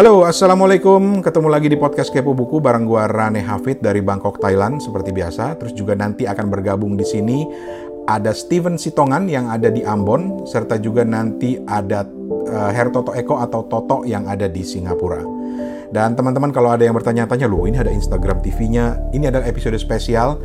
[0.00, 1.20] Halo, Assalamualaikum.
[1.20, 5.60] Ketemu lagi di podcast Kepo Buku bareng gua Rane Hafid dari Bangkok, Thailand seperti biasa.
[5.60, 7.44] Terus juga nanti akan bergabung di sini
[8.08, 12.08] ada Steven Sitongan yang ada di Ambon serta juga nanti ada
[12.48, 15.20] uh, Her Toto Eko atau Toto yang ada di Singapura.
[15.92, 20.40] Dan teman-teman kalau ada yang bertanya-tanya, loh ini ada Instagram TV-nya, ini adalah episode spesial,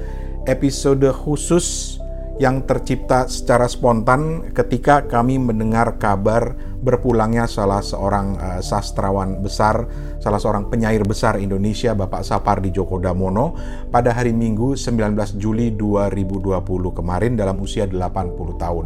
[0.52, 1.96] episode khusus
[2.36, 6.52] yang tercipta secara spontan ketika kami mendengar kabar
[6.84, 9.88] berpulangnya salah seorang uh, sastrawan besar,
[10.22, 13.56] salah seorang penyair besar Indonesia, Bapak Sapardi Djoko Damono,
[13.90, 18.86] pada hari Minggu 19 Juli 2020 kemarin dalam usia 80 tahun.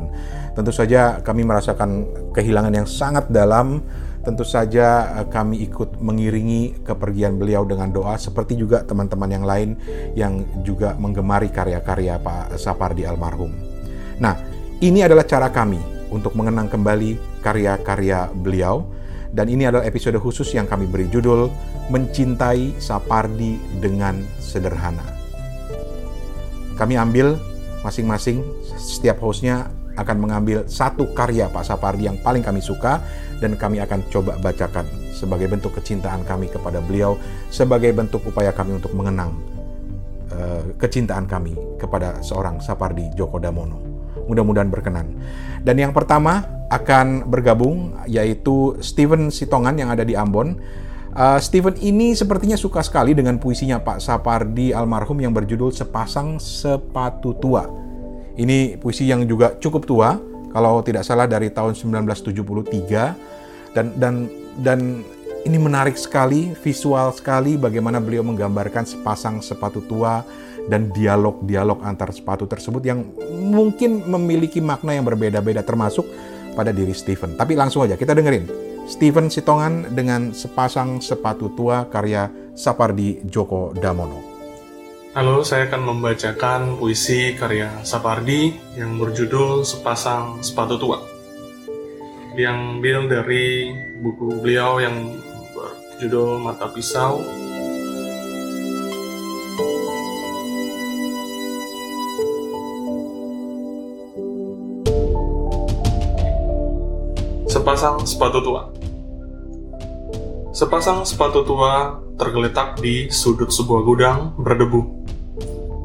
[0.54, 3.84] Tentu saja kami merasakan kehilangan yang sangat dalam,
[4.24, 9.70] tentu saja uh, kami ikut mengiringi kepergian beliau dengan doa seperti juga teman-teman yang lain
[10.16, 13.52] yang juga menggemari karya-karya Pak Sapardi almarhum.
[14.20, 14.36] Nah,
[14.84, 15.80] ini adalah cara kami
[16.12, 18.84] untuk mengenang kembali karya-karya beliau
[19.30, 21.48] dan ini adalah episode khusus yang kami beri judul
[21.90, 25.06] Mencintai Sapardi dengan Sederhana.
[26.78, 27.34] Kami ambil
[27.82, 28.46] masing-masing
[28.78, 33.04] setiap hostnya akan mengambil satu karya Pak Sapardi yang paling kami suka
[33.44, 37.20] dan kami akan coba bacakan sebagai bentuk kecintaan kami kepada beliau,
[37.52, 39.36] sebagai bentuk upaya kami untuk mengenang
[40.32, 43.80] uh, kecintaan kami kepada seorang Sapardi Djoko Damono.
[44.32, 45.12] Mudah-mudahan berkenan.
[45.66, 50.56] Dan yang pertama akan bergabung yaitu Steven Sitongan yang ada di Ambon.
[51.10, 57.34] Uh, Steven ini sepertinya suka sekali dengan puisinya Pak Sapardi almarhum yang berjudul Sepasang Sepatu
[57.42, 57.89] Tua
[58.36, 60.20] ini puisi yang juga cukup tua,
[60.54, 64.14] kalau tidak salah dari tahun 1973 dan dan
[64.60, 64.80] dan
[65.48, 70.22] ini menarik sekali, visual sekali bagaimana beliau menggambarkan sepasang sepatu tua
[70.68, 73.08] dan dialog-dialog antar sepatu tersebut yang
[73.40, 76.04] mungkin memiliki makna yang berbeda-beda termasuk
[76.54, 77.40] pada diri Stephen.
[77.40, 78.46] Tapi langsung aja kita dengerin.
[78.90, 82.28] Stephen Sitongan dengan sepasang sepatu tua karya
[82.58, 84.29] Sapardi Djoko Damono.
[85.10, 91.02] Halo, saya akan membacakan puisi karya Sapardi yang berjudul Sepasang Sepatu Tua.
[92.38, 93.74] Yang diambil dari
[94.06, 95.18] buku beliau yang
[95.58, 97.26] berjudul Mata Pisau.
[107.50, 108.70] Sepasang sepatu tua.
[110.54, 114.99] Sepasang sepatu tua tergeletak di sudut sebuah gudang berdebu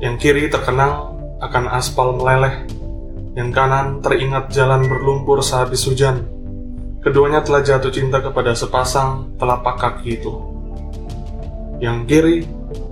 [0.04, 2.68] yang kiri terkenang akan aspal meleleh,
[3.32, 6.28] yang kanan teringat jalan berlumpur sehabis hujan.
[7.00, 10.32] Keduanya telah jatuh cinta kepada sepasang telapak kaki itu.
[11.80, 12.36] Yang kiri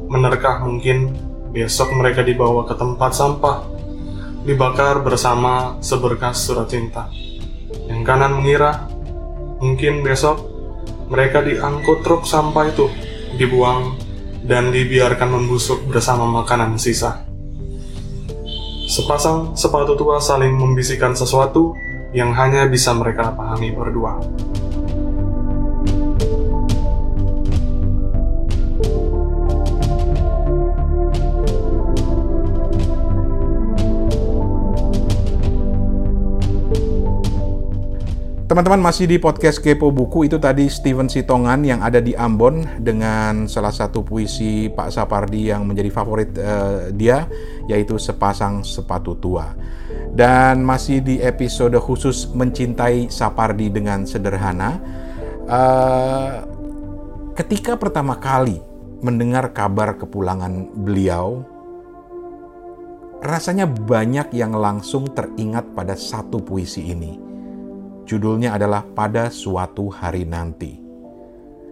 [0.08, 1.12] menerkah mungkin
[1.52, 3.60] besok mereka dibawa ke tempat sampah,
[4.48, 7.12] dibakar bersama seberkas surat cinta.
[7.92, 8.88] Yang kanan mengira
[9.60, 10.48] mungkin besok
[11.12, 12.88] mereka diangkut truk sampah itu,
[13.36, 14.00] dibuang
[14.42, 17.22] dan dibiarkan membusuk bersama makanan sisa.
[18.92, 21.72] Sepasang sepatu tua saling membisikkan sesuatu
[22.12, 24.20] yang hanya bisa mereka pahami berdua.
[38.52, 43.48] Teman-teman masih di podcast Kepo Buku itu tadi Steven Sitongan yang ada di Ambon dengan
[43.48, 47.24] salah satu puisi Pak Sapardi yang menjadi favorit uh, dia
[47.64, 49.56] yaitu Sepasang Sepatu Tua.
[50.12, 54.76] Dan masih di episode khusus Mencintai Sapardi dengan Sederhana.
[55.48, 56.44] Uh,
[57.32, 58.60] ketika pertama kali
[59.00, 61.40] mendengar kabar kepulangan beliau
[63.24, 67.31] rasanya banyak yang langsung teringat pada satu puisi ini
[68.02, 70.72] Judulnya adalah Pada Suatu Hari Nanti.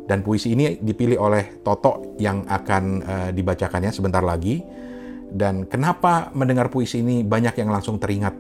[0.07, 4.59] Dan puisi ini dipilih oleh Toto yang akan uh, dibacakannya sebentar lagi.
[5.31, 8.35] Dan kenapa mendengar puisi ini banyak yang langsung teringat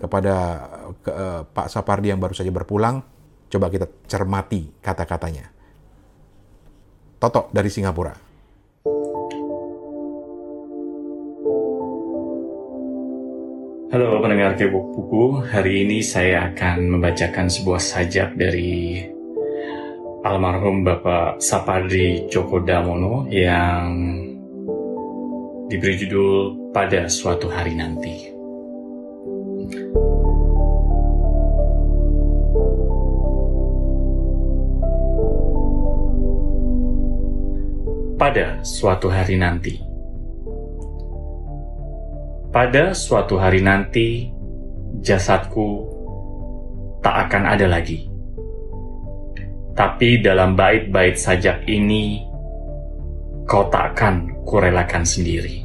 [0.00, 0.34] kepada
[1.04, 3.04] ke, uh, Pak Sapardi yang baru saja berpulang?
[3.52, 5.52] Coba kita cermati kata-katanya.
[7.20, 8.31] Toto dari Singapura.
[13.92, 19.04] Halo pendengar Kebuk Buku, hari ini saya akan membacakan sebuah sajak dari
[20.24, 23.92] almarhum Bapak Sapardi Djoko Damono yang
[25.68, 28.32] diberi judul Pada Suatu Hari Nanti.
[38.16, 39.91] Pada suatu hari nanti
[42.52, 44.28] pada suatu hari nanti,
[45.00, 45.88] jasadku
[47.00, 48.12] tak akan ada lagi.
[49.72, 52.20] Tapi dalam bait-bait sajak ini,
[53.48, 55.64] kau takkan kurelakan sendiri.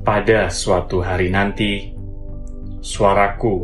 [0.00, 1.92] Pada suatu hari nanti,
[2.80, 3.60] suaraku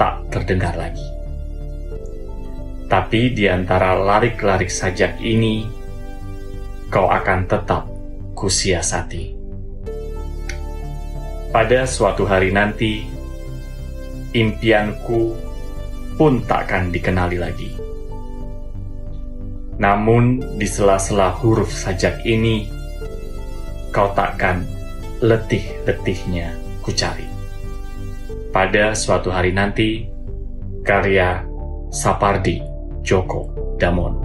[0.00, 1.04] tak terdengar lagi.
[2.88, 5.68] Tapi di antara larik-larik sajak ini,
[6.88, 7.84] kau akan tetap
[8.32, 9.33] kusiasati.
[11.54, 13.06] Pada suatu hari nanti,
[14.34, 15.38] impianku
[16.18, 17.70] pun takkan dikenali lagi.
[19.78, 22.66] Namun, di sela-sela huruf sajak ini,
[23.94, 24.66] kau takkan
[25.22, 27.30] letih-letihnya kucari.
[28.50, 30.10] Pada suatu hari nanti,
[30.82, 31.46] karya
[31.94, 32.58] Sapardi
[33.06, 34.23] Djoko Damono.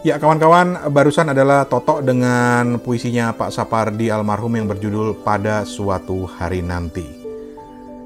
[0.00, 6.64] Ya kawan-kawan, barusan adalah Toto dengan puisinya Pak Sapardi almarhum yang berjudul Pada Suatu Hari
[6.64, 7.04] Nanti.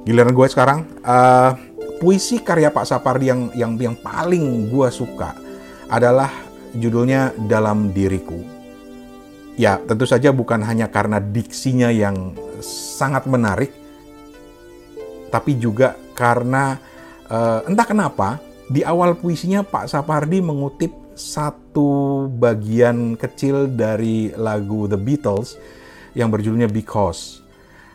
[0.03, 1.55] Giliran gue sekarang, uh,
[2.03, 5.39] puisi karya Pak Sapardi yang yang yang paling gue suka
[5.87, 6.35] adalah
[6.75, 8.43] judulnya Dalam Diriku.
[9.55, 12.35] Ya, tentu saja bukan hanya karena diksinya yang
[12.99, 13.71] sangat menarik,
[15.31, 16.75] tapi juga karena
[17.31, 24.99] uh, entah kenapa di awal puisinya Pak Sapardi mengutip satu bagian kecil dari lagu The
[24.99, 25.57] Beatles
[26.15, 27.43] yang berjudulnya Because.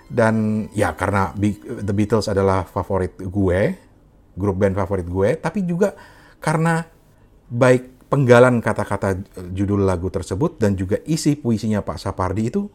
[0.10, 3.60] Dan ya karena The Beatles adalah favorit gue,
[4.34, 5.94] grup band favorit gue, tapi juga
[6.42, 6.82] karena
[7.46, 9.22] baik penggalan kata-kata
[9.54, 12.66] judul lagu tersebut dan juga isi puisinya Pak Sapardi itu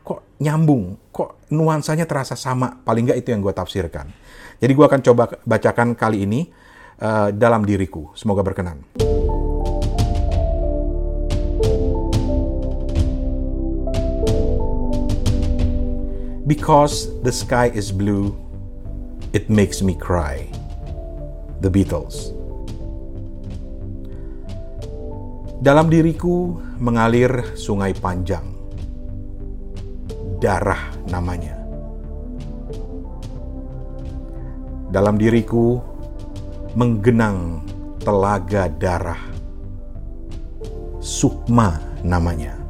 [0.00, 4.08] kok nyambung, kok nuansanya terasa sama, paling nggak itu yang gue tafsirkan.
[4.56, 6.46] Jadi gue akan coba bacakan kali ini
[7.02, 8.80] uh, dalam diriku, semoga berkenan.
[16.46, 18.30] Because the sky is blue,
[19.34, 20.46] it makes me cry.
[21.58, 22.30] The Beatles.
[25.58, 28.46] Dalam diriku mengalir sungai panjang.
[30.38, 31.58] Darah namanya.
[34.94, 35.82] Dalam diriku
[36.78, 37.66] menggenang
[37.98, 39.18] telaga darah.
[41.02, 42.65] Sukma namanya.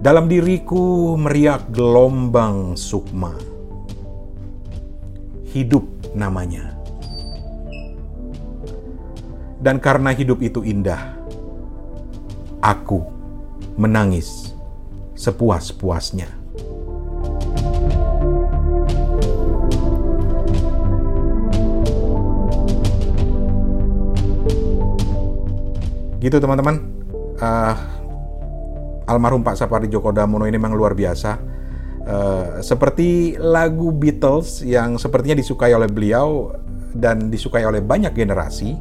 [0.00, 3.36] Dalam diriku meriak gelombang sukma.
[5.52, 5.84] Hidup
[6.16, 6.72] namanya.
[9.60, 11.20] Dan karena hidup itu indah,
[12.64, 13.04] aku
[13.76, 14.56] menangis
[15.20, 16.32] sepuas-puasnya.
[26.24, 26.88] Gitu teman-teman.
[27.36, 27.99] Uh,
[29.10, 31.58] almarhum Pak Sapardi Djoko Damono ini memang luar biasa.
[32.00, 36.54] Uh, seperti lagu Beatles yang sepertinya disukai oleh beliau
[36.96, 38.72] dan disukai oleh banyak generasi,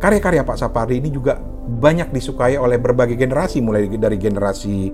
[0.00, 1.36] karya-karya Pak Sapardi ini juga
[1.68, 4.88] banyak disukai oleh berbagai generasi, mulai dari generasi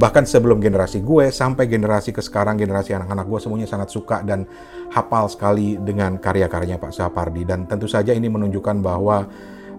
[0.00, 4.48] bahkan sebelum generasi gue sampai generasi ke sekarang generasi anak-anak gue semuanya sangat suka dan
[4.88, 9.28] hafal sekali dengan karya-karyanya Pak Sapardi dan tentu saja ini menunjukkan bahwa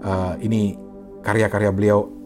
[0.06, 0.78] uh, ini
[1.26, 2.20] karya-karya beliau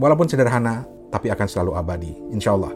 [0.00, 2.72] walaupun sederhana, tapi akan selalu abadi, insya Allah.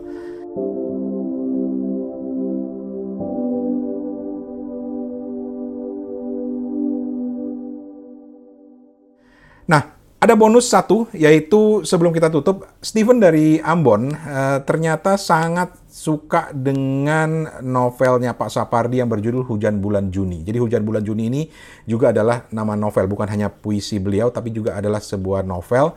[9.64, 9.80] Nah,
[10.24, 17.60] ada bonus satu, yaitu sebelum kita tutup, Steven dari Ambon uh, ternyata sangat suka dengan
[17.60, 20.40] novelnya Pak Sapardi yang berjudul Hujan Bulan Juni.
[20.40, 21.42] Jadi Hujan Bulan Juni ini
[21.84, 25.92] juga adalah nama novel, bukan hanya puisi beliau, tapi juga adalah sebuah novel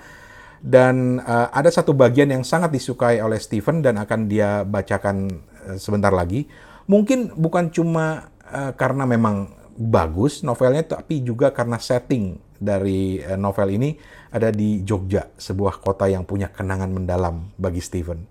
[0.61, 5.29] dan uh, ada satu bagian yang sangat disukai oleh Stephen dan akan dia bacakan
[5.69, 6.49] uh, sebentar lagi.
[6.87, 13.69] Mungkin bukan cuma uh, karena memang bagus novelnya, tapi juga karena setting dari uh, novel
[13.77, 13.89] ini
[14.33, 18.25] ada di Jogja, sebuah kota yang punya kenangan mendalam bagi Stephen.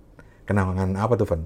[0.47, 1.43] Kenangan apa tuh, Van?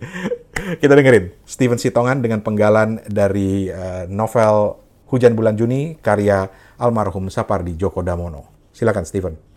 [0.82, 4.78] Kita dengerin Stephen Sitongan dengan penggalan dari uh, novel
[5.10, 6.46] Hujan Bulan Juni karya
[6.78, 8.70] almarhum Sapardi Djoko Damono.
[8.70, 9.49] Silakan Stephen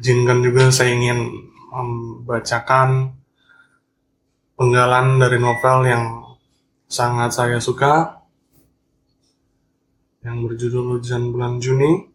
[0.00, 3.14] izinkan juga saya ingin membacakan
[4.54, 6.04] penggalan dari novel yang
[6.86, 8.22] sangat saya suka
[10.24, 12.14] yang berjudul Hujan Bulan Juni.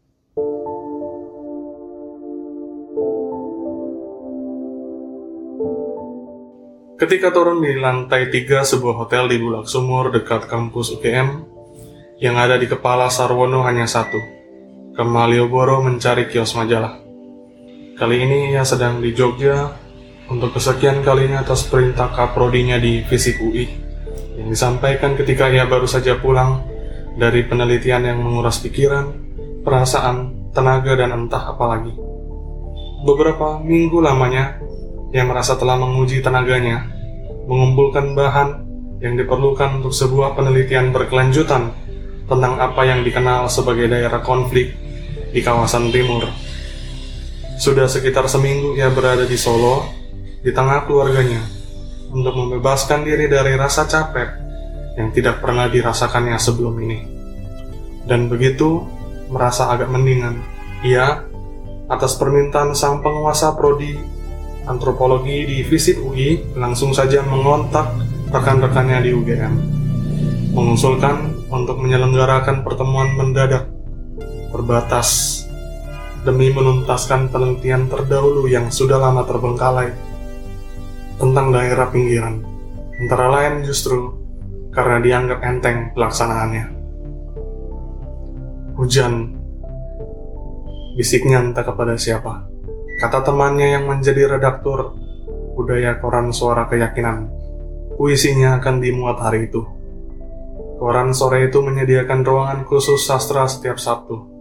[7.00, 11.48] Ketika turun di lantai tiga sebuah hotel di Bulak Sumur dekat kampus UGM,
[12.20, 14.20] yang ada di kepala Sarwono hanya satu,
[14.92, 17.09] ke Malioboro mencari kios majalah.
[18.00, 19.76] Kali ini ia sedang di Jogja
[20.32, 23.68] untuk kesekian kalinya atas perintah kaprodinya di Fisik UI
[24.40, 26.64] yang disampaikan ketika ia baru saja pulang
[27.20, 29.12] dari penelitian yang menguras pikiran,
[29.68, 31.92] perasaan, tenaga, dan entah apa lagi.
[33.04, 34.64] Beberapa minggu lamanya,
[35.12, 36.88] ia merasa telah menguji tenaganya,
[37.52, 38.50] mengumpulkan bahan
[39.04, 41.76] yang diperlukan untuk sebuah penelitian berkelanjutan
[42.32, 44.72] tentang apa yang dikenal sebagai daerah konflik
[45.36, 46.49] di kawasan timur.
[47.60, 49.84] Sudah sekitar seminggu ia berada di Solo,
[50.40, 51.44] di tengah keluarganya,
[52.08, 54.32] untuk membebaskan diri dari rasa capek
[54.96, 57.00] yang tidak pernah dirasakannya sebelum ini.
[58.08, 58.88] Dan begitu,
[59.28, 60.40] merasa agak mendingan.
[60.88, 61.28] Ia,
[61.92, 63.92] atas permintaan sang penguasa prodi
[64.64, 67.92] antropologi di Visit UI, langsung saja mengontak
[68.32, 69.54] rekan-rekannya di UGM.
[70.56, 73.68] Mengusulkan untuk menyelenggarakan pertemuan mendadak
[74.56, 75.39] terbatas
[76.28, 79.92] demi menuntaskan penelitian terdahulu yang sudah lama terbengkalai
[81.20, 82.44] tentang daerah pinggiran.
[83.00, 84.12] Antara lain justru
[84.76, 86.66] karena dianggap enteng pelaksanaannya.
[88.76, 89.14] Hujan,
[90.96, 92.48] bisiknya entah kepada siapa.
[93.00, 94.96] Kata temannya yang menjadi redaktur
[95.56, 97.32] budaya koran suara keyakinan.
[97.96, 99.64] Puisinya akan dimuat hari itu.
[100.80, 104.40] Koran sore itu menyediakan ruangan khusus sastra setiap Sabtu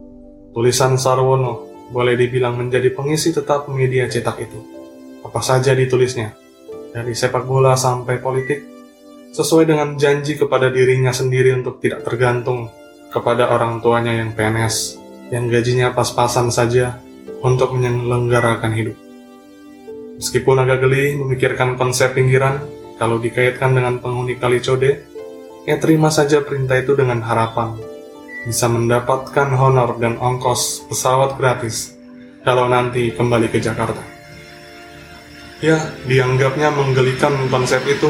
[0.59, 4.61] Tulisan Sarwono boleh dibilang menjadi pengisi tetap media cetak itu.
[5.25, 6.37] Apa saja ditulisnya,
[6.93, 8.61] dari sepak bola sampai politik,
[9.33, 12.69] sesuai dengan janji kepada dirinya sendiri untuk tidak tergantung
[13.09, 15.01] kepada orang tuanya yang PNS,
[15.33, 17.01] yang gajinya pas-pasan saja
[17.41, 18.97] untuk menyelenggarakan hidup.
[20.19, 22.59] Meskipun agak geli memikirkan konsep pinggiran,
[22.99, 25.07] kalau dikaitkan dengan penghuni Kali Code,
[25.69, 27.88] ia terima saja perintah itu dengan harapan
[28.49, 31.93] bisa mendapatkan honor dan ongkos pesawat gratis
[32.41, 34.01] kalau nanti kembali ke Jakarta.
[35.61, 35.77] Ya,
[36.09, 38.09] dianggapnya menggelikan konsep itu.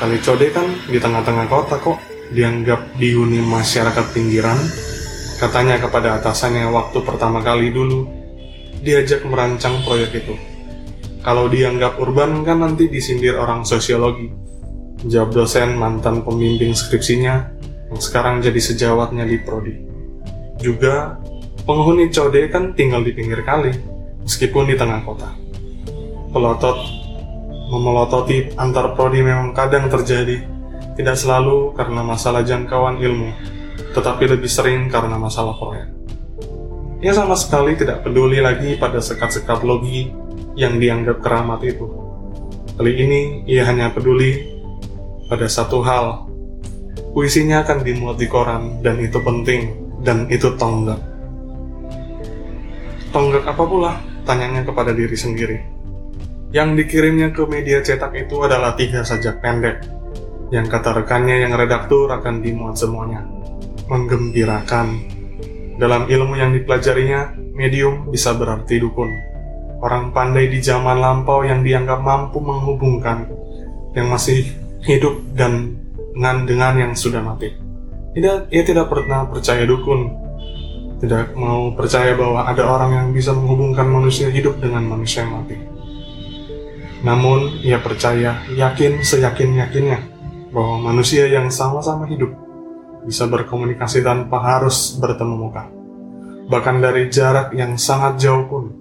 [0.00, 2.00] Kali Code kan di tengah-tengah kota kok,
[2.32, 4.56] dianggap dihuni masyarakat pinggiran.
[5.36, 8.08] Katanya kepada atasannya waktu pertama kali dulu,
[8.80, 10.32] diajak merancang proyek itu.
[11.20, 14.32] Kalau dianggap urban kan nanti disindir orang sosiologi.
[15.04, 17.44] Jawab dosen mantan pembimbing skripsinya,
[17.90, 19.74] yang sekarang jadi sejawatnya di Prodi.
[20.62, 21.18] Juga,
[21.66, 23.74] penghuni Code kan tinggal di pinggir kali,
[24.22, 25.34] meskipun di tengah kota.
[26.30, 26.78] Pelotot,
[27.74, 30.38] memelototi antar Prodi memang kadang terjadi,
[30.94, 33.34] tidak selalu karena masalah jangkauan ilmu,
[33.90, 35.90] tetapi lebih sering karena masalah proyek.
[37.00, 40.12] Ia sama sekali tidak peduli lagi pada sekat-sekat logi
[40.54, 41.88] yang dianggap keramat itu.
[42.76, 44.46] Kali ini, ia hanya peduli
[45.26, 46.29] pada satu hal
[47.10, 49.74] Puisinya akan dimuat di koran, dan itu penting,
[50.06, 51.02] dan itu tonggak.
[53.10, 53.92] Tonggak apa pula?
[54.22, 55.58] Tanyanya kepada diri sendiri.
[56.54, 59.82] Yang dikirimnya ke media cetak itu adalah tiga sajak pendek,
[60.54, 63.26] yang kata rekannya yang redaktur akan dimuat semuanya.
[63.90, 65.18] Menggembirakan.
[65.82, 69.10] Dalam ilmu yang dipelajarinya, medium bisa berarti dukun.
[69.80, 73.26] Orang pandai di zaman lampau yang dianggap mampu menghubungkan,
[73.96, 74.44] yang masih
[74.84, 75.79] hidup dan
[76.20, 77.48] dengan dengan yang sudah mati.
[78.12, 80.12] Tidak, ia tidak pernah percaya dukun.
[81.00, 85.56] Tidak mau percaya bahwa ada orang yang bisa menghubungkan manusia hidup dengan manusia yang mati.
[87.00, 89.96] Namun, ia percaya, yakin seyakin-yakinnya
[90.52, 92.36] bahwa manusia yang sama-sama hidup
[93.08, 95.72] bisa berkomunikasi tanpa harus bertemu muka.
[96.52, 98.76] Bahkan dari jarak yang sangat jauh pun.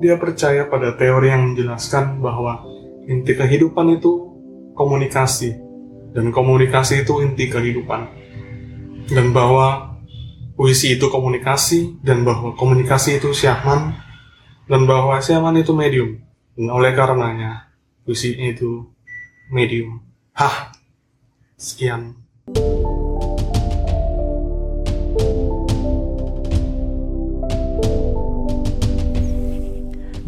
[0.00, 2.64] Dia percaya pada teori yang menjelaskan bahwa
[3.04, 4.32] inti kehidupan itu
[4.72, 5.67] komunikasi
[6.12, 8.08] dan komunikasi itu inti kehidupan.
[9.08, 9.96] Dan bahwa
[10.56, 13.96] puisi itu komunikasi dan bahwa komunikasi itu syahman
[14.68, 16.20] dan bahwa syahman itu medium.
[16.58, 17.72] Dan oleh karenanya
[18.04, 18.88] puisi itu
[19.48, 20.04] medium.
[20.36, 20.72] Hah
[21.56, 22.14] sekian.